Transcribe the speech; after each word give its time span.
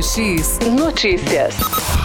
Raio 0.00 0.02
X 0.02 0.58
Notícias. 0.60 1.54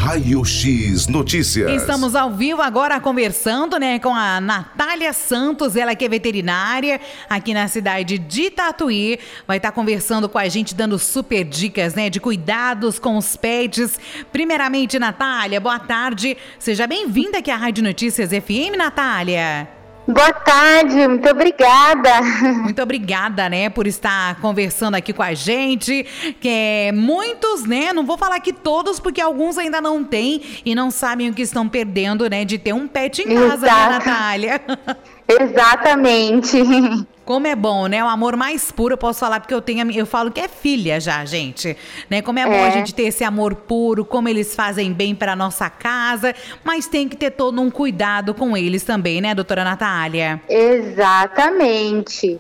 Raio 0.04 0.44
X 0.44 1.08
Notícias. 1.08 1.82
Estamos 1.82 2.14
ao 2.14 2.30
vivo 2.30 2.62
agora 2.62 3.00
conversando, 3.00 3.80
né, 3.80 4.00
com 4.00 4.14
a 4.14 4.42
Natália 4.42 5.14
Santos, 5.14 5.78
ela 5.78 5.96
que 5.96 6.04
é 6.04 6.10
veterinária 6.10 7.00
aqui 7.30 7.54
na 7.54 7.70
cidade 7.70 8.18
de 8.18 8.50
Tatuí. 8.50 9.18
Vai 9.48 9.58
estar 9.58 9.72
conversando 9.72 10.28
com 10.28 10.38
a 10.38 10.50
gente, 10.50 10.76
dando 10.76 11.00
super 11.00 11.46
dicas, 11.46 11.96
né, 11.96 12.10
de 12.10 12.20
cuidados 12.20 13.00
com 13.00 13.16
os 13.16 13.38
pets. 13.38 13.98
Primeiramente, 14.30 15.00
Natália, 15.00 15.62
boa 15.62 15.80
tarde. 15.80 16.36
Seja 16.60 16.86
bem-vinda 16.86 17.38
aqui 17.38 17.50
à 17.50 17.56
Rádio 17.56 17.82
Notícias 17.82 18.32
FM, 18.32 18.76
Natália. 18.76 19.75
Boa 20.08 20.32
tarde, 20.32 21.08
muito 21.08 21.28
obrigada. 21.28 22.22
Muito 22.64 22.80
obrigada, 22.82 23.50
né, 23.50 23.70
por 23.70 23.88
estar 23.88 24.40
conversando 24.40 24.94
aqui 24.94 25.12
com 25.12 25.24
a 25.24 25.34
gente. 25.34 26.06
Que 26.40 26.48
é, 26.48 26.92
muitos, 26.92 27.66
né, 27.66 27.92
não 27.92 28.06
vou 28.06 28.16
falar 28.18 28.40
que 28.40 28.54
todos, 28.54 29.00
porque 29.00 29.20
alguns 29.20 29.58
ainda 29.58 29.82
não 29.82 30.04
têm 30.04 30.42
e 30.64 30.76
não 30.76 30.92
sabem 30.92 31.30
o 31.30 31.34
que 31.34 31.42
estão 31.42 31.68
perdendo, 31.68 32.30
né, 32.30 32.46
de 32.46 32.60
ter 32.60 32.74
um 32.74 32.88
pet 32.88 33.24
em 33.24 33.34
casa, 33.34 33.48
né, 33.48 33.54
Exato. 33.56 33.68
né, 33.68 33.90
Natália? 33.90 34.62
Exatamente. 35.28 36.58
Como 37.26 37.48
é 37.48 37.56
bom, 37.56 37.88
né? 37.88 38.04
O 38.04 38.08
amor 38.08 38.36
mais 38.36 38.72
puro, 38.72 38.94
eu 38.94 38.98
posso 38.98 39.20
falar, 39.20 39.40
porque 39.40 39.54
eu 39.54 39.62
tenho, 39.62 39.92
eu 39.92 40.06
falo 40.06 40.30
que 40.32 40.40
é 40.40 40.48
filha 40.48 41.00
já, 41.00 41.26
gente. 41.26 41.76
Né? 42.08 42.22
Como 42.22 42.38
é, 42.38 42.44
é. 42.44 42.46
bom 42.46 42.64
a 42.64 42.70
gente 42.70 42.94
ter 42.94 43.06
esse 43.06 43.24
amor 43.24 43.56
puro, 43.56 44.06
como 44.06 44.30
eles 44.30 44.56
fazem 44.56 44.94
bem 44.94 45.16
para 45.16 45.36
nossa 45.36 45.68
casa, 45.68 46.36
mas 46.64 46.88
tem 46.88 47.10
que 47.10 47.16
ter 47.18 47.32
todo 47.32 47.60
um 47.60 47.72
cuidado 47.72 48.36
com 48.36 48.56
eles 48.56 48.84
também, 48.84 49.22
né, 49.22 49.34
doutora 49.34 49.64
Natália? 49.64 50.40
Exatamente. 50.48 52.40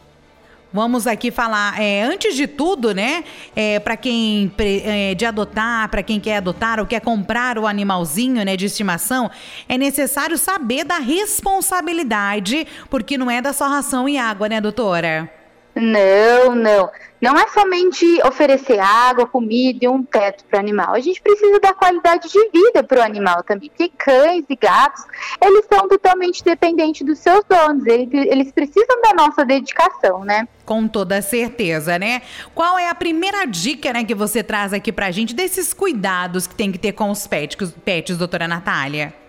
Vamos 0.75 1.07
aqui 1.07 1.31
falar, 1.31 1.81
é, 1.81 2.03
antes 2.03 2.35
de 2.35 2.47
tudo, 2.47 2.93
né? 2.93 3.23
É, 3.55 3.79
para 3.79 3.95
quem 3.95 4.51
é, 4.59 5.15
de 5.15 5.25
adotar, 5.25 5.87
para 5.87 6.03
quem 6.03 6.19
quer 6.19 6.35
adotar 6.35 6.81
ou 6.81 6.85
quer 6.85 6.99
comprar 6.99 7.57
o 7.57 7.65
animalzinho, 7.65 8.43
né, 8.43 8.57
de 8.57 8.65
estimação, 8.65 9.31
é 9.69 9.77
necessário 9.77 10.37
saber 10.37 10.83
da 10.83 10.97
responsabilidade, 10.97 12.67
porque 12.89 13.17
não 13.17 13.31
é 13.31 13.41
da 13.41 13.53
só 13.53 13.69
ração 13.69 14.09
e 14.09 14.17
água, 14.17 14.49
né, 14.49 14.59
doutora? 14.59 15.31
Não, 15.75 16.55
não. 16.55 16.89
Não 17.21 17.35
é 17.37 17.47
somente 17.47 18.05
oferecer 18.23 18.79
água, 18.79 19.25
comida 19.25 19.85
e 19.85 19.87
um 19.87 20.03
teto 20.03 20.45
para 20.45 20.57
o 20.57 20.59
animal. 20.59 20.93
A 20.93 20.99
gente 20.99 21.21
precisa 21.21 21.59
dar 21.59 21.73
qualidade 21.73 22.29
de 22.29 22.49
vida 22.49 22.83
para 22.83 22.99
o 22.99 23.01
animal 23.01 23.43
também. 23.43 23.69
Porque 23.69 23.89
cães 23.97 24.45
e 24.47 24.55
gatos, 24.55 25.03
eles 25.41 25.65
são 25.71 25.87
totalmente 25.87 26.43
dependentes 26.43 27.05
dos 27.05 27.19
seus 27.19 27.43
donos. 27.49 27.85
Eles, 27.87 28.09
eles 28.11 28.51
precisam 28.51 29.01
da 29.01 29.13
nossa 29.13 29.43
dedicação, 29.43 30.23
né? 30.23 30.47
Com 30.65 30.87
toda 30.87 31.21
certeza, 31.21 31.97
né? 31.97 32.21
Qual 32.53 32.77
é 32.77 32.89
a 32.89 32.95
primeira 32.95 33.45
dica 33.45 33.91
né, 33.91 34.03
que 34.03 34.15
você 34.15 34.43
traz 34.43 34.71
aqui 34.71 34.91
para 34.91 35.07
a 35.07 35.11
gente 35.11 35.33
desses 35.33 35.73
cuidados 35.73 36.47
que 36.47 36.55
tem 36.55 36.71
que 36.71 36.77
ter 36.77 36.91
com 36.91 37.09
os 37.09 37.25
pets, 37.25 37.73
pets 37.83 38.17
doutora 38.17 38.47
Natália? 38.47 39.24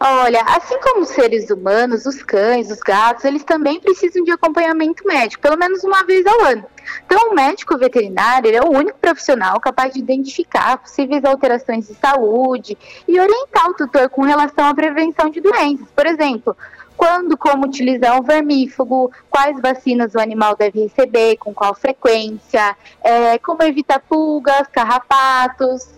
Olha, 0.00 0.42
assim 0.42 0.78
como 0.80 1.00
os 1.00 1.08
seres 1.08 1.50
humanos, 1.50 2.06
os 2.06 2.22
cães, 2.22 2.70
os 2.70 2.78
gatos, 2.78 3.24
eles 3.24 3.42
também 3.42 3.80
precisam 3.80 4.22
de 4.22 4.30
acompanhamento 4.30 5.04
médico, 5.04 5.42
pelo 5.42 5.58
menos 5.58 5.82
uma 5.82 6.04
vez 6.04 6.24
ao 6.24 6.40
ano. 6.44 6.64
Então, 7.04 7.30
o 7.30 7.34
médico 7.34 7.76
veterinário 7.76 8.54
é 8.54 8.60
o 8.62 8.70
único 8.70 8.96
profissional 8.98 9.58
capaz 9.58 9.92
de 9.92 9.98
identificar 9.98 10.78
possíveis 10.78 11.24
alterações 11.24 11.88
de 11.88 11.94
saúde 11.94 12.78
e 13.08 13.18
orientar 13.18 13.68
o 13.68 13.74
tutor 13.74 14.08
com 14.08 14.22
relação 14.22 14.66
à 14.66 14.74
prevenção 14.74 15.30
de 15.30 15.40
doenças. 15.40 15.88
Por 15.90 16.06
exemplo, 16.06 16.56
quando, 16.96 17.36
como 17.36 17.66
utilizar 17.66 18.20
um 18.20 18.22
vermífugo, 18.22 19.10
quais 19.28 19.60
vacinas 19.60 20.14
o 20.14 20.20
animal 20.20 20.54
deve 20.54 20.80
receber, 20.80 21.36
com 21.38 21.52
qual 21.52 21.74
frequência, 21.74 22.76
é, 23.02 23.36
como 23.38 23.64
evitar 23.64 23.98
pulgas, 24.00 24.68
carrapatos, 24.68 25.97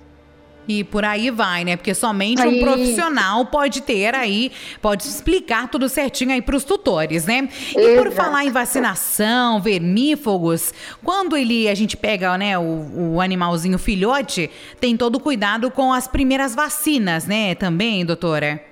e 0.70 0.84
por 0.84 1.04
aí 1.04 1.30
vai, 1.30 1.64
né? 1.64 1.76
Porque 1.76 1.94
somente 1.94 2.40
aí. 2.40 2.60
um 2.60 2.64
profissional 2.64 3.44
pode 3.46 3.80
ter 3.82 4.14
aí, 4.14 4.52
pode 4.80 5.02
explicar 5.02 5.68
tudo 5.68 5.88
certinho 5.88 6.30
aí 6.30 6.40
para 6.40 6.54
os 6.54 6.62
tutores, 6.62 7.26
né? 7.26 7.48
E 7.76 7.80
Exato. 7.80 8.02
por 8.02 8.12
falar 8.12 8.44
em 8.44 8.50
vacinação, 8.50 9.60
vermífugos, 9.60 10.72
quando 11.02 11.36
ele 11.36 11.68
a 11.68 11.74
gente 11.74 11.96
pega, 11.96 12.38
né, 12.38 12.56
o, 12.56 13.14
o 13.14 13.20
animalzinho 13.20 13.78
filhote, 13.78 14.48
tem 14.80 14.96
todo 14.96 15.18
cuidado 15.18 15.70
com 15.70 15.92
as 15.92 16.06
primeiras 16.06 16.54
vacinas, 16.54 17.26
né? 17.26 17.54
Também, 17.56 18.06
doutora. 18.06 18.70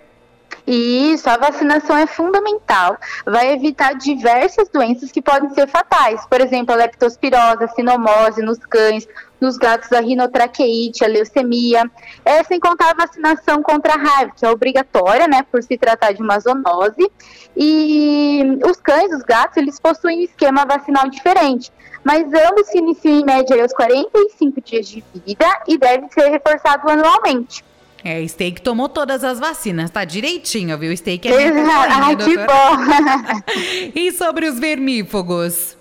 Isso, 0.66 1.30
a 1.30 1.38
vacinação 1.38 1.96
é 1.96 2.06
fundamental. 2.06 2.98
Vai 3.24 3.52
evitar 3.52 3.94
diversas 3.94 4.68
doenças 4.68 5.10
que 5.10 5.22
podem 5.22 5.48
ser 5.54 5.66
fatais. 5.66 6.26
Por 6.26 6.42
exemplo, 6.42 6.74
a 6.74 6.76
leptospirose, 6.76 7.64
a 7.64 7.68
sinomose 7.68 8.42
nos 8.42 8.58
cães, 8.58 9.08
nos 9.40 9.56
gatos 9.56 9.92
a 9.92 10.00
rinotraqueite, 10.00 11.04
a 11.04 11.08
leucemia. 11.08 11.90
É, 12.24 12.42
sem 12.44 12.58
contar 12.58 12.90
a 12.90 13.06
vacinação 13.06 13.62
contra 13.62 13.94
a 13.94 13.96
raiva, 13.96 14.32
que 14.36 14.44
é 14.44 14.50
obrigatória, 14.50 15.26
né, 15.26 15.44
por 15.50 15.62
se 15.62 15.76
tratar 15.76 16.12
de 16.12 16.22
uma 16.22 16.38
zoonose. 16.38 17.10
E 17.56 18.42
os 18.64 18.76
cães, 18.78 19.12
os 19.12 19.22
gatos, 19.22 19.56
eles 19.56 19.80
possuem 19.80 20.20
um 20.20 20.24
esquema 20.24 20.64
vacinal 20.64 21.08
diferente. 21.08 21.72
Mas 22.04 22.26
ambos 22.26 22.68
se 22.68 22.78
iniciam 22.78 23.20
em 23.20 23.24
média 23.24 23.60
aos 23.62 23.72
45 23.72 24.60
dias 24.60 24.88
de 24.88 25.04
vida 25.14 25.46
e 25.66 25.76
deve 25.76 26.08
ser 26.12 26.28
reforçado 26.30 26.88
anualmente. 26.88 27.64
É, 28.04 28.26
Steak 28.26 28.62
tomou 28.62 28.88
todas 28.88 29.24
as 29.24 29.40
vacinas, 29.40 29.90
tá 29.90 30.04
direitinho, 30.04 30.78
viu? 30.78 30.96
Steak 30.96 31.28
é 31.28 31.48
Ai, 31.50 32.16
que 32.16 32.36
bom! 32.36 33.92
e 33.94 34.12
sobre 34.12 34.48
os 34.48 34.58
vermífugos? 34.58 35.77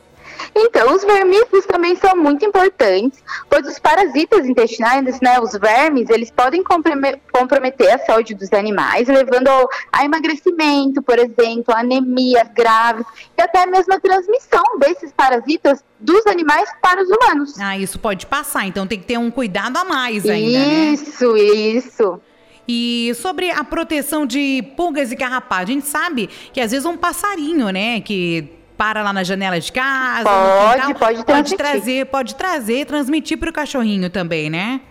Então, 0.56 0.96
os 0.96 1.04
vermífugos 1.04 1.66
também 1.66 1.96
são 1.96 2.16
muito 2.16 2.46
importantes, 2.46 3.24
pois 3.50 3.68
os 3.68 3.80
parasitas 3.80 4.48
intestinais, 4.48 5.20
né, 5.22 5.40
os 5.40 5.54
vermes, 5.54 6.10
eles 6.10 6.32
podem 6.32 6.64
comprometer 6.64 7.94
a 7.94 8.00
saúde 8.00 8.34
dos 8.34 8.52
animais, 8.54 9.08
levando 9.08 9.50
a 9.92 10.06
emagrecimento, 10.06 11.02
por 11.02 11.20
exemplo, 11.20 11.74
anemias 11.74 12.48
graves 12.56 13.06
e 13.38 13.42
até 13.42 13.66
mesmo 13.66 13.94
a 13.94 14.00
transmissão 14.00 14.64
desses 14.80 15.12
parasitas 15.12 15.84
dos 16.00 16.26
animais 16.28 16.70
para 16.82 17.02
os 17.02 17.10
humanos. 17.10 17.60
Ah, 17.60 17.78
isso 17.78 18.00
pode 18.00 18.26
passar, 18.26 18.66
então 18.66 18.88
tem 18.88 19.00
que 19.00 19.06
ter 19.06 19.18
um 19.18 19.32
cuidado 19.32 19.78
a 19.78 19.84
mais 19.84 20.26
ainda, 20.26 20.60
né? 20.60 20.94
Isso, 20.94 21.34
né? 21.34 21.40
isso. 21.40 22.22
E 22.68 23.14
sobre 23.16 23.50
a 23.50 23.64
proteção 23.64 24.26
de 24.26 24.62
pulgas 24.76 25.12
e 25.12 25.16
carrapatos, 25.16 25.70
a 25.70 25.74
gente 25.74 25.88
sabe 25.88 26.28
que 26.52 26.60
às 26.60 26.72
vezes 26.72 26.86
um 26.86 26.98
passarinho, 26.98 27.70
né, 27.70 28.02
que 28.02 28.57
para 28.78 29.02
lá 29.02 29.12
na 29.12 29.24
janela 29.24 29.60
de 29.60 29.72
casa. 29.72 30.30
Pode, 30.30 30.94
pode, 30.94 31.26
pode 31.26 31.58
trazer, 31.58 32.06
pode 32.06 32.36
trazer, 32.36 32.86
transmitir 32.86 33.38
para 33.38 33.50
o 33.50 33.54
cachorrinho 33.54 34.10
também, 34.10 34.50
né? 34.50 34.82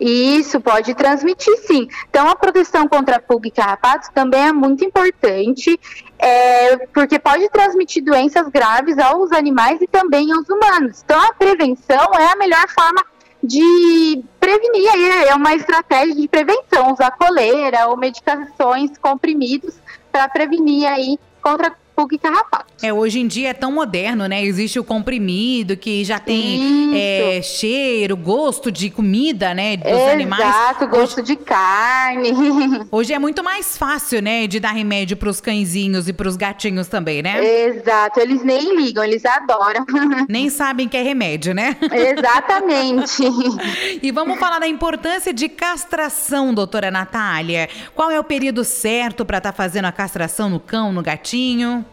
Isso, 0.00 0.60
pode 0.60 0.94
transmitir 0.94 1.56
sim. 1.66 1.88
Então, 2.08 2.28
a 2.28 2.36
proteção 2.36 2.86
contra 2.86 3.20
pulga 3.20 3.48
e 3.48 3.50
carrapatos 3.50 4.08
também 4.14 4.48
é 4.48 4.52
muito 4.52 4.84
importante, 4.84 5.78
é, 6.18 6.76
porque 6.88 7.18
pode 7.18 7.48
transmitir 7.48 8.04
doenças 8.04 8.48
graves 8.48 8.98
aos 8.98 9.32
animais 9.32 9.80
e 9.80 9.86
também 9.86 10.30
aos 10.32 10.48
humanos. 10.48 11.02
Então, 11.04 11.20
a 11.20 11.32
prevenção 11.32 12.12
é 12.14 12.32
a 12.32 12.36
melhor 12.36 12.68
forma 12.68 13.04
de 13.42 14.22
prevenir, 14.38 14.88
é 15.26 15.34
uma 15.34 15.54
estratégia 15.54 16.14
de 16.14 16.28
prevenção, 16.28 16.92
usar 16.92 17.12
coleira 17.12 17.88
ou 17.88 17.96
medicações, 17.96 18.96
comprimidos, 18.98 19.74
para 20.12 20.28
prevenir 20.28 20.86
aí 20.86 21.18
contra 21.40 21.72
pulga 21.98 22.14
e 22.14 22.18
carrapato. 22.18 22.66
É, 22.80 22.92
hoje 22.92 23.18
em 23.18 23.26
dia 23.26 23.48
é 23.48 23.52
tão 23.52 23.72
moderno, 23.72 24.28
né? 24.28 24.44
Existe 24.44 24.78
o 24.78 24.84
comprimido 24.84 25.76
que 25.76 26.04
já 26.04 26.20
tem 26.20 26.92
é, 26.94 27.42
cheiro, 27.42 28.16
gosto 28.16 28.70
de 28.70 28.88
comida, 28.88 29.52
né? 29.52 29.76
Dos 29.76 29.90
Exato, 29.90 30.10
animais. 30.10 30.42
Exato, 30.42 30.86
gosto 30.86 31.20
hoje, 31.20 31.26
de 31.26 31.36
carne. 31.36 32.28
Hoje 32.92 33.12
é 33.12 33.18
muito 33.18 33.42
mais 33.42 33.76
fácil, 33.76 34.22
né? 34.22 34.46
De 34.46 34.60
dar 34.60 34.70
remédio 34.70 35.16
para 35.16 35.28
os 35.28 35.40
cãezinhos 35.40 36.08
e 36.08 36.12
para 36.12 36.28
os 36.28 36.36
gatinhos 36.36 36.86
também, 36.86 37.20
né? 37.20 37.44
Exato, 37.44 38.20
eles 38.20 38.44
nem 38.44 38.76
ligam, 38.76 39.02
eles 39.02 39.24
adoram. 39.24 39.84
Nem 40.28 40.48
sabem 40.50 40.86
que 40.86 40.96
é 40.96 41.02
remédio, 41.02 41.54
né? 41.54 41.76
Exatamente. 41.92 43.22
e 44.02 44.12
vamos 44.12 44.38
falar 44.38 44.58
da 44.58 44.68
importância 44.68 45.32
de 45.32 45.48
castração, 45.48 46.54
doutora 46.54 46.90
Natália. 46.90 47.68
Qual 47.94 48.10
é 48.10 48.20
o 48.20 48.24
período 48.24 48.62
certo 48.62 49.24
para 49.24 49.38
estar 49.38 49.52
tá 49.52 49.56
fazendo 49.56 49.86
a 49.86 49.92
castração 49.92 50.48
no 50.48 50.60
cão, 50.60 50.92
no 50.92 51.02
gatinho? 51.02 51.84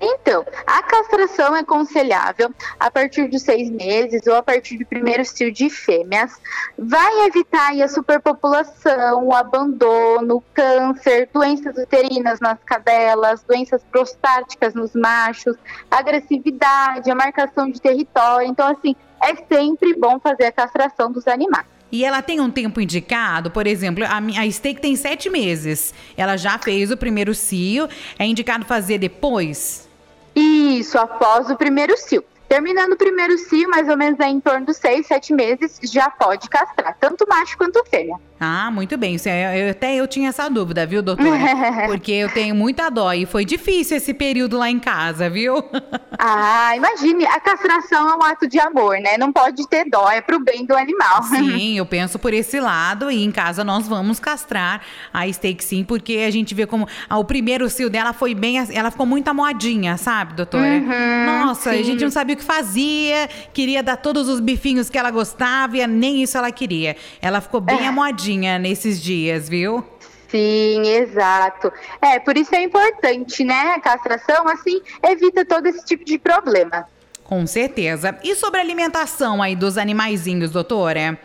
Então, 0.00 0.44
a 0.66 0.82
castração 0.82 1.56
é 1.56 1.60
aconselhável 1.60 2.50
a 2.78 2.90
partir 2.90 3.28
de 3.28 3.38
seis 3.38 3.70
meses 3.70 4.26
ou 4.26 4.34
a 4.34 4.42
partir 4.42 4.78
do 4.78 4.86
primeiro 4.86 5.24
cio 5.24 5.52
de 5.52 5.68
fêmeas. 5.68 6.40
Vai 6.78 7.26
evitar 7.26 7.72
a 7.80 7.88
superpopulação, 7.88 9.26
o 9.26 9.34
abandono, 9.34 10.42
câncer, 10.54 11.28
doenças 11.32 11.76
uterinas 11.76 12.40
nas 12.40 12.58
cadelas, 12.64 13.42
doenças 13.42 13.82
prostáticas 13.90 14.74
nos 14.74 14.94
machos, 14.94 15.56
agressividade, 15.90 17.10
a 17.10 17.14
marcação 17.14 17.70
de 17.70 17.80
território. 17.80 18.48
Então, 18.48 18.66
assim, 18.66 18.94
é 19.22 19.34
sempre 19.34 19.94
bom 19.94 20.18
fazer 20.20 20.46
a 20.46 20.52
castração 20.52 21.10
dos 21.10 21.26
animais. 21.26 21.77
E 21.90 22.04
ela 22.04 22.20
tem 22.20 22.40
um 22.40 22.50
tempo 22.50 22.80
indicado, 22.80 23.50
por 23.50 23.66
exemplo, 23.66 24.04
a, 24.04 24.18
a 24.18 24.50
steak 24.50 24.80
tem 24.80 24.94
sete 24.94 25.30
meses. 25.30 25.94
Ela 26.16 26.36
já 26.36 26.58
fez 26.58 26.90
o 26.90 26.96
primeiro 26.96 27.34
cio. 27.34 27.88
É 28.18 28.26
indicado 28.26 28.66
fazer 28.66 28.98
depois? 28.98 29.88
Isso, 30.34 30.98
após 30.98 31.50
o 31.50 31.56
primeiro 31.56 31.96
cio. 31.96 32.22
Terminando 32.48 32.92
o 32.92 32.96
primeiro 32.96 33.36
cio, 33.36 33.68
mais 33.68 33.88
ou 33.88 33.96
menos 33.96 34.18
em 34.20 34.40
torno 34.40 34.66
dos 34.66 34.78
seis, 34.78 35.06
sete 35.06 35.34
meses, 35.34 35.78
já 35.82 36.08
pode 36.08 36.48
castrar, 36.48 36.96
tanto 36.98 37.26
macho 37.28 37.58
quanto 37.58 37.84
fêmea. 37.84 38.16
Ah, 38.40 38.70
muito 38.70 38.96
bem. 38.96 39.16
É, 39.26 39.66
eu, 39.66 39.70
até 39.72 39.96
eu 39.96 40.06
tinha 40.06 40.28
essa 40.28 40.48
dúvida, 40.48 40.86
viu, 40.86 41.02
doutora? 41.02 41.28
Porque 41.86 42.12
eu 42.12 42.28
tenho 42.28 42.54
muita 42.54 42.88
dó 42.88 43.12
e 43.12 43.26
foi 43.26 43.44
difícil 43.44 43.96
esse 43.96 44.14
período 44.14 44.56
lá 44.56 44.70
em 44.70 44.78
casa, 44.78 45.28
viu? 45.28 45.56
ah, 46.16 46.76
imagine, 46.76 47.26
a 47.26 47.40
castração 47.40 48.08
é 48.08 48.14
um 48.14 48.22
ato 48.22 48.46
de 48.46 48.60
amor, 48.60 48.98
né? 49.00 49.18
Não 49.18 49.32
pode 49.32 49.66
ter 49.68 49.90
dó, 49.90 50.08
é 50.08 50.20
pro 50.20 50.38
bem 50.38 50.64
do 50.64 50.76
animal. 50.76 51.22
Sim, 51.28 51.76
eu 51.76 51.84
penso 51.84 52.18
por 52.18 52.32
esse 52.32 52.60
lado 52.60 53.10
e 53.10 53.24
em 53.24 53.32
casa 53.32 53.64
nós 53.64 53.88
vamos 53.88 54.20
castrar 54.20 54.82
a 55.12 55.30
steak 55.32 55.64
sim, 55.64 55.82
porque 55.82 56.24
a 56.26 56.30
gente 56.30 56.54
vê 56.54 56.66
como 56.66 56.86
ah, 57.08 57.18
o 57.18 57.24
primeiro 57.24 57.68
cio 57.68 57.90
dela 57.90 58.12
foi 58.12 58.34
bem, 58.34 58.56
ela 58.72 58.90
ficou 58.90 59.06
muito 59.06 59.28
amoadinha, 59.28 59.96
sabe, 59.96 60.34
doutora? 60.34 60.64
Uhum, 60.64 61.26
Nossa, 61.26 61.72
sim. 61.72 61.80
a 61.80 61.82
gente 61.82 62.02
não 62.04 62.10
sabia 62.10 62.36
o 62.36 62.37
que 62.38 62.44
fazia, 62.44 63.28
queria 63.52 63.82
dar 63.82 63.96
todos 63.98 64.28
os 64.28 64.40
bifinhos 64.40 64.88
que 64.88 64.96
ela 64.96 65.10
gostava 65.10 65.76
e 65.76 65.86
nem 65.86 66.22
isso 66.22 66.38
ela 66.38 66.50
queria. 66.50 66.96
Ela 67.20 67.40
ficou 67.40 67.60
bem 67.60 67.84
é. 67.84 67.88
amoadinha 67.88 68.58
nesses 68.58 69.02
dias, 69.02 69.48
viu? 69.48 69.84
Sim, 70.28 70.86
exato. 70.86 71.72
É, 72.00 72.18
por 72.18 72.36
isso 72.36 72.54
é 72.54 72.62
importante, 72.62 73.42
né? 73.44 73.74
A 73.76 73.80
castração, 73.80 74.46
assim, 74.48 74.80
evita 75.02 75.44
todo 75.44 75.66
esse 75.66 75.84
tipo 75.84 76.04
de 76.04 76.18
problema. 76.18 76.86
Com 77.24 77.46
certeza. 77.46 78.18
E 78.22 78.34
sobre 78.34 78.58
a 78.58 78.62
alimentação 78.62 79.42
aí 79.42 79.54
dos 79.54 79.76
animaizinhos, 79.76 80.50
doutora? 80.50 81.18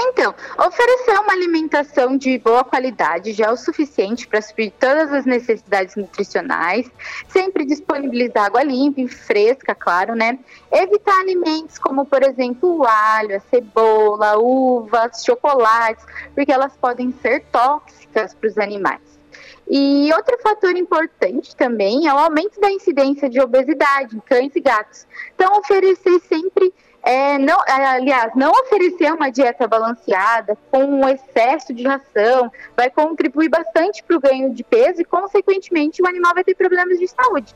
Então, 0.00 0.34
oferecer 0.58 1.18
uma 1.20 1.32
alimentação 1.32 2.16
de 2.16 2.38
boa 2.38 2.64
qualidade 2.64 3.32
já 3.32 3.46
é 3.46 3.50
o 3.50 3.56
suficiente 3.56 4.26
para 4.26 4.40
suprir 4.40 4.72
todas 4.78 5.12
as 5.12 5.26
necessidades 5.26 5.96
nutricionais, 5.96 6.90
sempre 7.28 7.64
disponibilizar 7.64 8.46
água 8.46 8.62
limpa 8.62 9.00
e 9.00 9.08
fresca, 9.08 9.74
claro, 9.74 10.14
né? 10.14 10.38
Evitar 10.70 11.20
alimentos 11.20 11.78
como, 11.78 12.06
por 12.06 12.22
exemplo, 12.22 12.78
o 12.78 12.84
alho, 12.84 13.36
a 13.36 13.40
cebola, 13.40 14.38
uvas, 14.38 15.24
chocolates, 15.24 16.04
porque 16.34 16.52
elas 16.52 16.76
podem 16.76 17.12
ser 17.20 17.44
tóxicas 17.52 18.34
para 18.34 18.48
os 18.48 18.58
animais. 18.58 19.12
E 19.68 20.10
outro 20.14 20.36
fator 20.42 20.76
importante 20.76 21.54
também 21.54 22.06
é 22.06 22.12
o 22.12 22.18
aumento 22.18 22.60
da 22.60 22.70
incidência 22.70 23.28
de 23.28 23.40
obesidade 23.40 24.16
em 24.16 24.20
cães 24.20 24.52
e 24.54 24.60
gatos. 24.60 25.06
Então, 25.34 25.56
oferecer 25.58 26.20
sempre 26.20 26.72
é, 27.02 27.36
não, 27.36 27.58
é, 27.66 27.86
aliás, 27.86 28.32
não 28.36 28.52
oferecer 28.52 29.12
uma 29.12 29.30
dieta 29.30 29.66
balanceada 29.66 30.56
com 30.70 30.84
um 30.84 31.08
excesso 31.08 31.74
de 31.74 31.82
ração 31.82 32.50
vai 32.76 32.90
contribuir 32.90 33.48
bastante 33.48 34.02
para 34.04 34.16
o 34.16 34.20
ganho 34.20 34.54
de 34.54 34.62
peso 34.62 35.00
e, 35.00 35.04
consequentemente, 35.04 36.00
o 36.00 36.06
animal 36.06 36.32
vai 36.32 36.44
ter 36.44 36.54
problemas 36.54 36.98
de 36.98 37.08
saúde. 37.08 37.54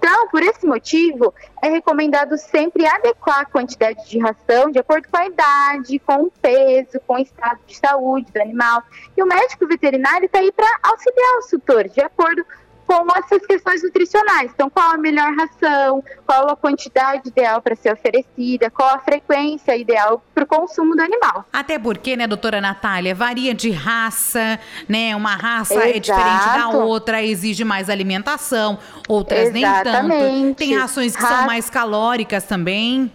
Então, 0.00 0.28
por 0.28 0.42
esse 0.42 0.66
motivo, 0.66 1.32
é 1.62 1.68
recomendado 1.68 2.36
sempre 2.38 2.86
adequar 2.86 3.40
a 3.40 3.44
quantidade 3.44 4.08
de 4.08 4.18
ração 4.18 4.70
de 4.70 4.78
acordo 4.78 5.06
com 5.08 5.16
a 5.18 5.26
idade, 5.26 5.98
com 5.98 6.22
o 6.22 6.32
peso, 6.40 6.98
com 7.06 7.14
o 7.14 7.18
estado 7.18 7.60
de 7.66 7.76
saúde 7.76 8.32
do 8.32 8.40
animal. 8.40 8.82
E 9.14 9.22
o 9.22 9.26
médico 9.26 9.66
veterinário 9.66 10.24
está 10.24 10.38
aí 10.38 10.50
para 10.50 10.66
auxiliar 10.82 11.38
os 11.38 11.48
tutores, 11.48 11.92
de 11.92 12.00
acordo 12.00 12.42
com 12.90 13.06
essas 13.16 13.46
questões 13.46 13.84
nutricionais. 13.84 14.50
Então, 14.52 14.68
qual 14.68 14.90
a 14.90 14.98
melhor 14.98 15.32
ração, 15.34 16.02
qual 16.26 16.50
a 16.50 16.56
quantidade 16.56 17.28
ideal 17.28 17.62
para 17.62 17.76
ser 17.76 17.92
oferecida, 17.92 18.68
qual 18.68 18.96
a 18.96 18.98
frequência 18.98 19.76
ideal 19.76 20.20
para 20.34 20.42
o 20.42 20.46
consumo 20.46 20.96
do 20.96 21.02
animal. 21.02 21.44
Até 21.52 21.78
porque, 21.78 22.16
né, 22.16 22.26
doutora 22.26 22.60
Natália, 22.60 23.14
varia 23.14 23.54
de 23.54 23.70
raça, 23.70 24.58
né? 24.88 25.14
Uma 25.14 25.36
raça 25.36 25.74
Exato. 25.74 25.88
é 25.88 26.00
diferente 26.00 26.46
da 26.46 26.68
outra, 26.70 27.22
exige 27.22 27.62
mais 27.62 27.88
alimentação, 27.88 28.76
outras 29.08 29.54
Exatamente. 29.54 30.22
nem 30.22 30.46
tanto. 30.48 30.56
Tem 30.56 30.76
rações 30.76 31.14
que 31.14 31.22
Ra 31.22 31.28
são 31.28 31.46
mais 31.46 31.70
calóricas 31.70 32.42
também. 32.42 33.12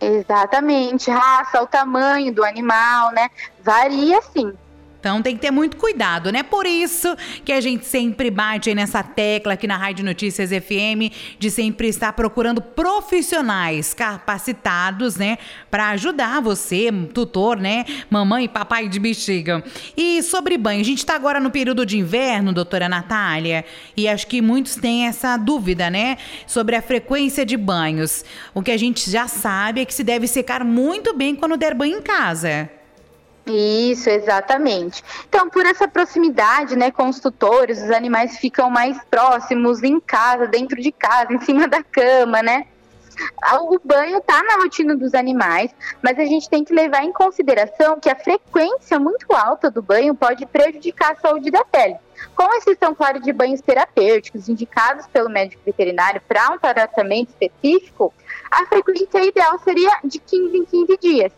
Exatamente, 0.00 1.10
raça, 1.10 1.62
o 1.62 1.66
tamanho 1.66 2.32
do 2.32 2.44
animal, 2.44 3.10
né? 3.12 3.28
Varia 3.64 4.20
sim. 4.22 4.52
Então 5.06 5.22
tem 5.22 5.36
que 5.36 5.40
ter 5.40 5.52
muito 5.52 5.76
cuidado, 5.76 6.32
né? 6.32 6.42
Por 6.42 6.66
isso 6.66 7.16
que 7.44 7.52
a 7.52 7.60
gente 7.60 7.86
sempre 7.86 8.28
bate 8.28 8.74
nessa 8.74 9.04
tecla 9.04 9.52
aqui 9.52 9.64
na 9.64 9.76
Rádio 9.76 10.04
Notícias 10.04 10.50
FM 10.50 11.14
de 11.38 11.48
sempre 11.48 11.86
estar 11.86 12.12
procurando 12.12 12.60
profissionais 12.60 13.94
capacitados, 13.94 15.14
né, 15.14 15.38
para 15.70 15.90
ajudar 15.90 16.40
você, 16.40 16.90
tutor, 17.14 17.56
né, 17.56 17.84
mamãe 18.10 18.46
e 18.46 18.48
papai 18.48 18.88
de 18.88 18.98
bexiga. 18.98 19.62
E 19.96 20.24
sobre 20.24 20.58
banho, 20.58 20.80
a 20.80 20.84
gente 20.84 20.98
está 20.98 21.14
agora 21.14 21.38
no 21.38 21.52
período 21.52 21.86
de 21.86 21.96
inverno, 21.96 22.52
doutora 22.52 22.88
Natália, 22.88 23.64
e 23.96 24.08
acho 24.08 24.26
que 24.26 24.42
muitos 24.42 24.74
têm 24.74 25.06
essa 25.06 25.36
dúvida, 25.36 25.88
né, 25.88 26.18
sobre 26.48 26.74
a 26.74 26.82
frequência 26.82 27.46
de 27.46 27.56
banhos. 27.56 28.24
O 28.52 28.60
que 28.60 28.72
a 28.72 28.76
gente 28.76 29.08
já 29.08 29.28
sabe 29.28 29.82
é 29.82 29.84
que 29.84 29.94
se 29.94 30.02
deve 30.02 30.26
secar 30.26 30.64
muito 30.64 31.14
bem 31.14 31.36
quando 31.36 31.56
der 31.56 31.76
banho 31.76 31.98
em 31.98 32.02
casa. 32.02 32.68
Isso, 33.46 34.10
exatamente. 34.10 35.04
Então, 35.28 35.48
por 35.48 35.64
essa 35.64 35.86
proximidade, 35.86 36.74
né, 36.74 36.90
com 36.90 37.08
os 37.08 37.20
tutores, 37.20 37.80
os 37.80 37.90
animais 37.90 38.38
ficam 38.38 38.68
mais 38.68 38.98
próximos 39.04 39.82
em 39.84 40.00
casa, 40.00 40.48
dentro 40.48 40.80
de 40.80 40.90
casa, 40.90 41.32
em 41.32 41.40
cima 41.40 41.68
da 41.68 41.82
cama, 41.82 42.42
né? 42.42 42.66
O 43.60 43.78
banho 43.82 44.18
está 44.18 44.42
na 44.42 44.56
rotina 44.56 44.94
dos 44.94 45.14
animais, 45.14 45.74
mas 46.02 46.18
a 46.18 46.24
gente 46.24 46.50
tem 46.50 46.62
que 46.62 46.74
levar 46.74 47.02
em 47.02 47.12
consideração 47.12 47.98
que 47.98 48.10
a 48.10 48.16
frequência 48.16 48.98
muito 48.98 49.32
alta 49.32 49.70
do 49.70 49.80
banho 49.80 50.14
pode 50.14 50.44
prejudicar 50.44 51.12
a 51.12 51.16
saúde 51.16 51.50
da 51.50 51.64
pele. 51.64 51.96
Com 52.34 52.52
exceção, 52.56 52.94
claro, 52.94 53.20
de 53.20 53.32
banhos 53.32 53.62
terapêuticos 53.62 54.48
indicados 54.48 55.06
pelo 55.06 55.30
médico 55.30 55.62
veterinário 55.64 56.20
para 56.28 56.50
um 56.50 56.58
tratamento 56.58 57.30
específico, 57.30 58.12
a 58.50 58.66
frequência 58.66 59.24
ideal 59.24 59.58
seria 59.60 59.98
de 60.04 60.18
15 60.18 60.56
em 60.56 60.64
15 60.64 60.98
dias. 60.98 61.32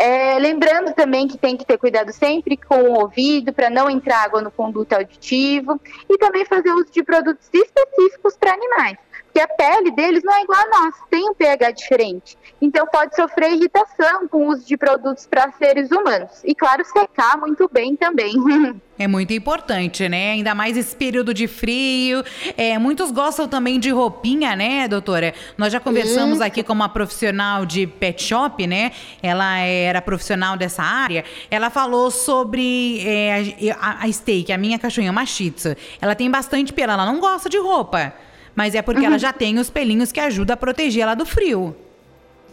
É, 0.00 0.38
lembrando 0.38 0.94
também 0.94 1.26
que 1.26 1.36
tem 1.36 1.56
que 1.56 1.66
ter 1.66 1.76
cuidado 1.76 2.12
sempre 2.12 2.56
com 2.56 2.82
o 2.82 3.00
ouvido 3.00 3.52
para 3.52 3.68
não 3.68 3.90
entrar 3.90 4.22
água 4.22 4.40
no 4.40 4.48
conduto 4.48 4.92
auditivo 4.92 5.80
e 6.08 6.16
também 6.16 6.44
fazer 6.44 6.70
uso 6.70 6.92
de 6.92 7.02
produtos 7.02 7.50
específicos 7.52 8.36
para 8.36 8.52
animais, 8.52 8.96
porque 9.38 9.40
a 9.40 9.48
pele 9.48 9.90
deles 9.92 10.22
não 10.24 10.34
é 10.34 10.42
igual 10.42 10.58
a 10.58 10.66
nossa, 10.66 10.98
tem 11.08 11.30
um 11.30 11.34
pH 11.34 11.70
diferente. 11.70 12.36
Então 12.60 12.84
pode 12.86 13.14
sofrer 13.14 13.52
irritação 13.52 14.26
com 14.26 14.48
o 14.48 14.50
uso 14.50 14.66
de 14.66 14.76
produtos 14.76 15.26
para 15.26 15.52
seres 15.52 15.90
humanos 15.92 16.42
e 16.44 16.54
claro 16.54 16.84
secar 16.84 17.38
muito 17.38 17.68
bem 17.72 17.94
também. 17.94 18.32
É 19.00 19.06
muito 19.06 19.32
importante, 19.32 20.08
né? 20.08 20.32
Ainda 20.32 20.56
mais 20.56 20.76
esse 20.76 20.96
período 20.96 21.32
de 21.32 21.46
frio. 21.46 22.24
É, 22.56 22.76
muitos 22.80 23.12
gostam 23.12 23.46
também 23.46 23.78
de 23.78 23.90
roupinha, 23.90 24.56
né, 24.56 24.88
doutora? 24.88 25.32
Nós 25.56 25.72
já 25.72 25.78
conversamos 25.78 26.38
Isso. 26.38 26.42
aqui 26.42 26.64
com 26.64 26.72
uma 26.72 26.88
profissional 26.88 27.64
de 27.64 27.86
pet 27.86 28.20
shop, 28.20 28.66
né? 28.66 28.90
Ela 29.22 29.58
era 29.58 30.02
profissional 30.02 30.56
dessa 30.56 30.82
área. 30.82 31.24
Ela 31.48 31.70
falou 31.70 32.10
sobre 32.10 33.00
é, 33.06 33.70
a, 33.78 34.04
a 34.04 34.12
steak, 34.12 34.52
a 34.52 34.58
minha 34.58 34.80
cachorrinha, 34.80 35.12
uma 35.12 35.24
shih 35.24 35.52
tzu. 35.52 35.76
Ela 36.02 36.16
tem 36.16 36.28
bastante 36.28 36.72
pelo, 36.72 36.90
ela 36.90 37.06
não 37.06 37.20
gosta 37.20 37.48
de 37.48 37.56
roupa. 37.56 38.12
Mas 38.58 38.74
é 38.74 38.82
porque 38.82 39.02
uhum. 39.02 39.06
ela 39.06 39.18
já 39.20 39.32
tem 39.32 39.56
os 39.56 39.70
pelinhos 39.70 40.10
que 40.10 40.18
ajudam 40.18 40.52
a 40.54 40.56
proteger 40.56 41.04
ela 41.04 41.14
do 41.14 41.24
frio. 41.24 41.76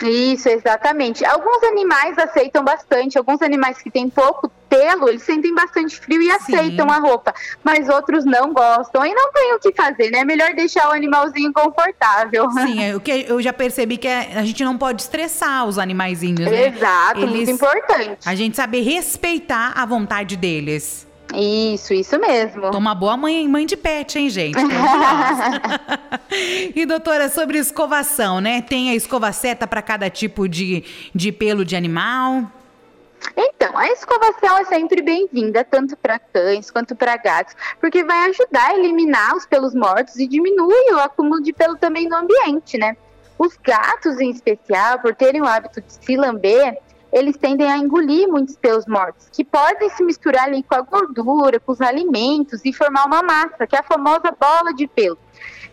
Isso, 0.04 0.48
exatamente. 0.48 1.26
Alguns 1.26 1.64
animais 1.64 2.16
aceitam 2.20 2.64
bastante, 2.64 3.18
alguns 3.18 3.42
animais 3.42 3.82
que 3.82 3.90
têm 3.90 4.08
pouco 4.08 4.52
pelo, 4.70 5.10
eles 5.10 5.24
sentem 5.24 5.52
bastante 5.56 6.00
frio 6.00 6.22
e 6.22 6.26
Sim. 6.26 6.32
aceitam 6.32 6.92
a 6.92 7.00
roupa, 7.00 7.34
mas 7.64 7.90
outros 7.90 8.24
não 8.24 8.54
gostam 8.54 9.04
e 9.04 9.16
não 9.16 9.32
tem 9.32 9.56
o 9.56 9.60
que 9.60 9.74
fazer, 9.74 10.12
né? 10.12 10.20
É 10.20 10.26
melhor 10.26 10.54
deixar 10.54 10.90
o 10.90 10.92
animalzinho 10.92 11.52
confortável. 11.52 12.52
Sim, 12.52 12.84
é, 12.86 12.96
o 12.96 13.00
que 13.00 13.26
eu 13.28 13.42
já 13.42 13.52
percebi 13.52 13.98
que 13.98 14.08
é, 14.08 14.38
a 14.38 14.44
gente 14.44 14.64
não 14.64 14.78
pode 14.78 15.02
estressar 15.02 15.66
os 15.66 15.80
animaizinhos, 15.80 16.52
né? 16.52 16.68
Exato, 16.68 17.20
eles, 17.22 17.34
muito 17.34 17.52
importante. 17.52 18.20
A 18.24 18.36
gente 18.36 18.56
saber 18.56 18.82
respeitar 18.82 19.74
a 19.76 19.84
vontade 19.88 20.38
deles. 20.38 21.08
Isso, 21.38 21.94
isso 21.94 22.18
mesmo. 22.20 22.72
Toma 22.72 22.96
boa 22.96 23.18
mãe, 23.18 23.48
mãe 23.48 23.66
de 23.66 23.76
pet, 23.76 24.18
hein, 24.18 24.30
gente? 24.30 24.58
e 26.76 26.86
doutora, 26.86 27.30
sobre 27.30 27.58
escovação, 27.58 28.40
né? 28.40 28.62
Tem 28.62 28.90
a 28.90 28.96
escova 28.96 29.32
seta 29.32 29.68
para 29.68 29.82
cada 29.82 30.10
tipo 30.10 30.48
de, 30.48 30.84
de 31.14 31.32
pelo 31.32 31.66
de 31.66 31.76
animal? 31.76 32.52
Então, 33.36 33.76
a 33.78 33.88
escovação 33.88 34.58
é 34.58 34.66
sempre 34.66 35.02
bem-vinda, 35.02 35.64
tanto 35.64 35.98
para 35.98 36.20
cães 36.20 36.70
quanto 36.70 36.96
para 36.96 37.18
gatos, 37.18 37.56
porque 37.80 38.04
vai 38.04 38.30
ajudar 38.30 38.70
a 38.70 38.76
eliminar 38.76 39.36
os 39.36 39.46
pelos 39.46 39.74
mortos 39.74 40.18
e 40.18 40.28
diminui 40.28 40.94
o 40.94 41.00
acúmulo 41.00 41.42
de 41.42 41.52
pelo 41.52 41.76
também 41.76 42.08
no 42.08 42.16
ambiente, 42.16 42.78
né? 42.78 42.96
Os 43.38 43.58
gatos, 43.58 44.20
em 44.20 44.30
especial, 44.30 45.00
por 45.00 45.16
terem 45.16 45.42
o 45.42 45.46
hábito 45.46 45.82
de 45.82 45.94
se 45.94 46.16
lamber, 46.16 46.78
eles 47.16 47.38
tendem 47.38 47.72
a 47.72 47.78
engolir 47.78 48.28
muitos 48.28 48.58
pelos 48.58 48.86
mortos, 48.86 49.30
que 49.32 49.46
podem 49.46 49.90
se 49.92 50.04
misturar 50.04 50.50
ali 50.50 50.62
com 50.62 50.76
a 50.76 50.82
gordura, 50.82 51.62
com 51.62 51.72
os 51.72 51.80
alimentos 51.80 52.60
e 52.66 52.74
formar 52.74 53.06
uma 53.06 53.24
massa, 53.24 53.66
que 53.66 53.74
é 53.74 53.80
a 53.80 53.84
famosa 53.84 54.36
bola 54.38 54.74
de 54.74 54.86
pelo. 54.86 55.18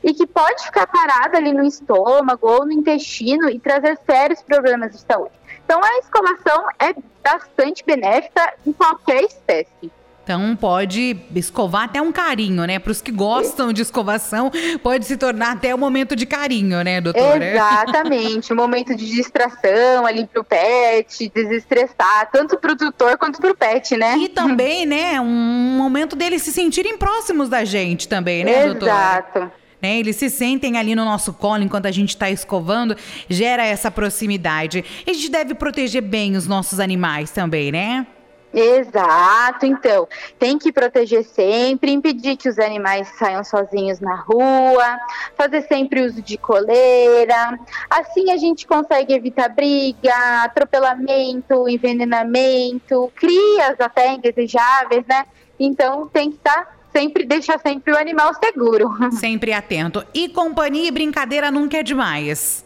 E 0.04 0.14
que 0.14 0.24
pode 0.24 0.64
ficar 0.64 0.86
parada 0.86 1.38
ali 1.38 1.52
no 1.52 1.64
estômago 1.64 2.48
ou 2.48 2.64
no 2.64 2.70
intestino 2.70 3.50
e 3.50 3.58
trazer 3.58 3.98
sérios 4.06 4.40
problemas 4.40 4.92
de 4.92 5.00
saúde. 5.00 5.32
Então 5.64 5.80
a 5.82 5.98
escovação 5.98 6.64
é 6.78 6.94
bastante 7.24 7.84
benéfica 7.84 8.54
em 8.64 8.72
qualquer 8.72 9.24
espécie. 9.24 9.90
Então 10.24 10.54
pode 10.54 11.16
escovar 11.34 11.84
até 11.84 12.00
um 12.00 12.12
carinho, 12.12 12.64
né? 12.64 12.78
Para 12.78 12.92
os 12.92 13.02
que 13.02 13.10
gostam 13.10 13.72
de 13.72 13.82
escovação, 13.82 14.52
pode 14.82 15.04
se 15.04 15.16
tornar 15.16 15.52
até 15.52 15.74
um 15.74 15.78
momento 15.78 16.14
de 16.14 16.26
carinho, 16.26 16.82
né, 16.84 17.00
doutora? 17.00 17.44
Exatamente, 17.44 18.52
um 18.52 18.56
momento 18.56 18.94
de 18.94 19.04
distração 19.10 20.06
ali 20.06 20.26
pro 20.26 20.44
pet, 20.44 21.30
desestressar, 21.34 22.30
tanto 22.32 22.56
pro 22.56 22.76
tutor 22.76 23.18
quanto 23.18 23.40
pro 23.40 23.54
pet, 23.54 23.96
né? 23.96 24.16
E 24.16 24.28
também, 24.28 24.86
né, 24.86 25.20
um 25.20 25.76
momento 25.76 26.14
deles 26.14 26.42
se 26.42 26.52
sentirem 26.52 26.96
próximos 26.96 27.48
da 27.48 27.64
gente 27.64 28.06
também, 28.06 28.44
né, 28.44 28.66
doutora? 28.66 28.92
Exato. 28.92 29.52
Né, 29.82 29.98
eles 29.98 30.14
se 30.14 30.30
sentem 30.30 30.78
ali 30.78 30.94
no 30.94 31.04
nosso 31.04 31.32
colo 31.32 31.64
enquanto 31.64 31.86
a 31.86 31.90
gente 31.90 32.10
está 32.10 32.30
escovando, 32.30 32.96
gera 33.28 33.64
essa 33.64 33.90
proximidade. 33.90 34.84
E 35.04 35.10
a 35.10 35.14
gente 35.14 35.28
deve 35.28 35.54
proteger 35.54 36.02
bem 36.02 36.36
os 36.36 36.46
nossos 36.46 36.78
animais 36.78 37.32
também, 37.32 37.72
né? 37.72 38.06
Exato, 38.52 39.64
então 39.64 40.06
tem 40.38 40.58
que 40.58 40.70
proteger 40.70 41.24
sempre, 41.24 41.90
impedir 41.90 42.36
que 42.36 42.48
os 42.48 42.58
animais 42.58 43.08
saiam 43.18 43.42
sozinhos 43.42 43.98
na 43.98 44.14
rua, 44.14 44.98
fazer 45.36 45.62
sempre 45.62 46.04
uso 46.04 46.20
de 46.20 46.36
coleira. 46.36 47.58
Assim 47.88 48.30
a 48.30 48.36
gente 48.36 48.66
consegue 48.66 49.14
evitar 49.14 49.48
briga, 49.48 50.42
atropelamento, 50.42 51.66
envenenamento, 51.66 53.10
crias 53.16 53.80
até 53.80 54.12
indesejáveis, 54.12 55.04
né? 55.06 55.24
Então 55.58 56.08
tem 56.08 56.30
que 56.30 56.36
estar 56.36 56.64
tá 56.64 56.72
sempre 56.92 57.24
deixar 57.24 57.58
sempre 57.58 57.92
o 57.92 57.98
animal 57.98 58.32
seguro. 58.34 58.90
Sempre 59.12 59.52
atento. 59.52 60.04
E 60.12 60.28
companhia 60.28 60.88
e 60.88 60.90
brincadeira 60.90 61.50
nunca 61.50 61.78
é 61.78 61.82
demais. 61.82 62.64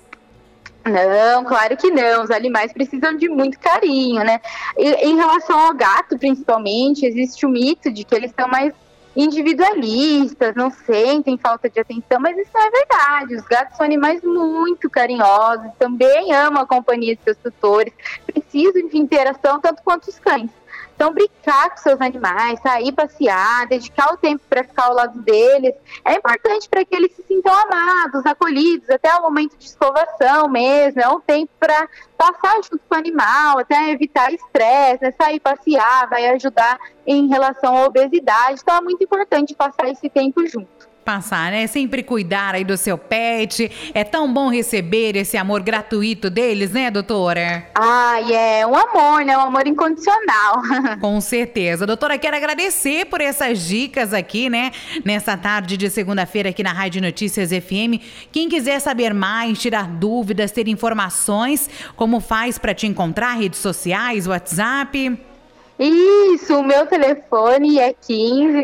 Não, 0.87 1.45
claro 1.45 1.77
que 1.77 1.91
não. 1.91 2.23
Os 2.23 2.31
animais 2.31 2.73
precisam 2.73 3.17
de 3.17 3.29
muito 3.29 3.59
carinho, 3.59 4.23
né? 4.23 4.41
E, 4.79 4.89
em 5.09 5.17
relação 5.17 5.59
ao 5.59 5.75
gato, 5.75 6.17
principalmente, 6.19 7.05
existe 7.05 7.45
o 7.45 7.49
mito 7.49 7.91
de 7.91 8.05
que 8.05 8.15
eles 8.15 8.33
são 8.39 8.49
mais 8.49 8.73
individualistas, 9.17 10.55
não 10.55 10.71
sentem 10.71 11.39
falta 11.39 11.71
de 11.71 11.81
atenção, 11.81 12.21
mas 12.21 12.37
isso 12.37 12.51
não 12.55 12.67
é 12.67 12.71
verdade. 12.71 13.35
Os 13.35 13.45
gatos 13.47 13.77
são 13.77 13.87
animais 13.87 14.23
muito 14.23 14.91
carinhosos, 14.91 15.71
também 15.79 16.35
amam 16.35 16.63
a 16.63 16.67
companhia 16.67 17.17
de 17.17 17.23
seus 17.23 17.39
tutores, 17.39 17.95
precisam 18.27 18.87
de 18.87 18.99
interação 18.99 19.59
tanto 19.59 19.83
quanto 19.83 20.09
os 20.09 20.19
cães. 20.19 20.51
Então, 20.97 21.13
brincar 21.13 21.71
com 21.71 21.77
seus 21.77 22.01
animais, 22.01 22.59
sair 22.61 22.91
passear, 22.91 23.67
dedicar 23.67 24.15
o 24.15 24.17
tempo 24.17 24.43
para 24.49 24.65
ficar 24.65 24.87
ao 24.87 24.95
lado 24.95 25.21
deles, 25.21 25.75
é 26.03 26.15
importante 26.15 26.69
para 26.71 26.85
que 26.87 26.97
eles 26.97 27.15
se 27.15 27.23
sintam 27.23 27.53
amados, 27.53 28.25
acolhidos, 28.25 28.89
até 28.89 29.15
o 29.15 29.23
momento 29.23 29.59
de 29.59 29.67
escovação 29.67 30.49
mesmo. 30.49 31.01
É 31.03 31.09
um 31.09 31.21
tempo 31.21 31.53
para 31.61 31.87
passar 32.17 32.57
junto 32.63 32.81
com 32.89 32.95
o 32.95 32.99
animal, 32.99 33.59
até 33.59 33.91
evitar 33.91 34.33
estresse, 34.33 35.05
né? 35.05 35.13
sair 35.21 35.39
passear, 35.39 36.09
vai 36.09 36.29
ajudar 36.29 36.81
em 37.07 37.29
relação 37.29 37.77
à 37.77 37.85
obesidade. 37.85 38.61
Então, 38.63 38.77
é 38.77 38.81
muito 38.81 39.05
importante 39.05 39.55
passar 39.55 39.89
esse 39.91 40.09
tempo 40.09 40.47
junto 40.47 40.86
passar, 41.07 41.53
né? 41.53 41.69
Sempre 41.69 42.03
cuidar 42.03 42.57
aí 42.57 42.65
do 42.65 42.77
seu 42.77 42.99
pet. 42.99 43.71
É 43.95 44.03
tão 44.03 44.31
bom 44.33 44.51
receber 44.51 45.15
esse 45.17 45.37
amor 45.37 45.63
gratuito 45.63 46.29
deles, 46.29 46.73
né, 46.73 46.91
doutora? 46.91 47.69
Ai, 47.77 48.33
é 48.35 48.67
um 48.67 48.75
amor, 48.75 49.25
né? 49.25 49.39
Um 49.39 49.43
amor 49.43 49.69
incondicional. 49.69 50.63
Com 51.01 51.21
certeza. 51.21 51.87
Doutora, 51.87 52.19
quero 52.19 52.37
agradecer 52.37 53.07
por 53.07 53.21
essas 53.21 53.65
dicas 53.65 54.13
aqui, 54.13 54.51
né? 54.51 54.73
Nessa 55.05 55.37
tarde 55.37 55.77
de 55.77 55.89
segunda-feira 55.89 56.49
aqui 56.49 56.65
na 56.65 56.73
Rádio 56.73 57.01
Notícias 57.01 57.51
FM. 57.51 58.03
Quem 58.33 58.49
quiser 58.49 58.81
saber 58.81 59.15
mais, 59.15 59.61
tirar 59.61 59.87
dúvidas, 59.87 60.51
ter 60.51 60.67
informações, 60.67 61.71
como 61.95 62.19
faz 62.19 62.59
para 62.59 62.75
te 62.75 62.89
encontrar? 62.89 63.35
Redes 63.35 63.61
sociais, 63.61 64.27
WhatsApp? 64.27 65.36
Isso, 65.79 66.59
o 66.59 66.63
meu 66.63 66.87
telefone 66.87 67.79
é 67.79 67.93
15 67.93 68.63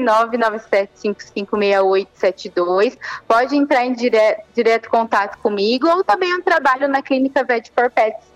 997556872. 1.03 2.97
Pode 3.29 3.55
entrar 3.55 3.85
em 3.85 3.93
dire 3.93 4.39
direto 4.55 4.89
contato 4.89 5.37
comigo 5.39 5.87
ou 5.89 6.03
também 6.03 6.31
eu 6.31 6.43
trabalho 6.43 6.89
na 6.89 7.03
clínica 7.03 7.45
Vet 7.45 7.71
for 7.75 7.91
Pets 7.91 8.33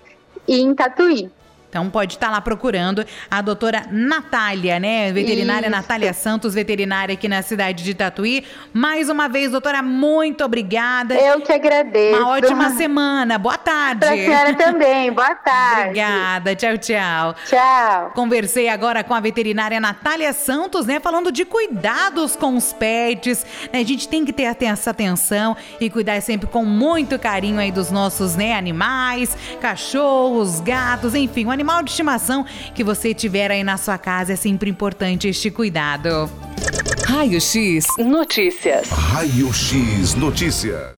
em 0.46 0.74
Tatuí. 0.74 1.30
Então 1.76 1.90
pode 1.90 2.14
estar 2.14 2.30
lá 2.30 2.40
procurando 2.40 3.04
a 3.30 3.42
doutora 3.42 3.82
Natália, 3.90 4.80
né? 4.80 5.12
Veterinária 5.12 5.66
Isso. 5.66 5.76
Natália 5.76 6.14
Santos, 6.14 6.54
veterinária 6.54 7.12
aqui 7.12 7.28
na 7.28 7.42
cidade 7.42 7.84
de 7.84 7.92
Tatuí. 7.92 8.46
Mais 8.72 9.10
uma 9.10 9.28
vez, 9.28 9.50
doutora, 9.50 9.82
muito 9.82 10.42
obrigada. 10.42 11.14
Eu 11.14 11.42
que 11.42 11.52
agradeço. 11.52 12.18
Uma 12.18 12.30
ótima 12.30 12.70
semana. 12.70 13.36
Boa 13.36 13.58
tarde. 13.58 14.00
Para 14.00 14.14
a 14.14 14.16
senhora 14.16 14.54
também. 14.54 15.12
Boa 15.12 15.34
tarde. 15.36 15.82
Obrigada. 15.82 16.56
Tchau, 16.56 16.78
tchau. 16.78 17.34
Tchau. 17.44 18.12
Conversei 18.14 18.70
agora 18.70 19.04
com 19.04 19.12
a 19.12 19.20
veterinária 19.20 19.78
Natália 19.78 20.32
Santos, 20.32 20.86
né? 20.86 20.98
Falando 20.98 21.30
de 21.30 21.44
cuidados 21.44 22.36
com 22.36 22.56
os 22.56 22.72
pets. 22.72 23.44
Né? 23.70 23.80
A 23.80 23.84
gente 23.84 24.08
tem 24.08 24.24
que 24.24 24.32
ter 24.32 24.44
essa 24.44 24.92
atenção 24.92 25.54
e 25.78 25.90
cuidar 25.90 26.22
sempre 26.22 26.46
com 26.46 26.64
muito 26.64 27.18
carinho 27.18 27.58
aí 27.58 27.70
dos 27.70 27.90
nossos 27.90 28.34
né, 28.34 28.56
animais, 28.56 29.36
cachorros, 29.60 30.58
gatos, 30.60 31.14
enfim, 31.14 31.44
o 31.44 31.50
animal 31.66 31.82
de 31.82 31.90
estimação 31.90 32.46
que 32.74 32.84
você 32.84 33.12
tiver 33.12 33.50
aí 33.50 33.64
na 33.64 33.76
sua 33.76 33.98
casa, 33.98 34.34
é 34.34 34.36
sempre 34.36 34.70
importante 34.70 35.26
este 35.26 35.50
cuidado. 35.50 36.30
Raio 37.04 37.40
X 37.40 37.84
Notícias. 37.98 38.88
Raio 38.88 39.52
X 39.52 40.14
Notícias. 40.14 40.94